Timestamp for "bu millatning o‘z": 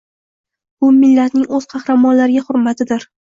0.85-1.69